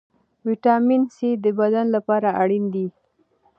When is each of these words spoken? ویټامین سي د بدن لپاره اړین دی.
ویټامین 0.47 1.03
سي 1.15 1.29
د 1.43 1.45
بدن 1.59 1.85
لپاره 1.95 2.29
اړین 2.41 2.65
دی. 2.73 2.87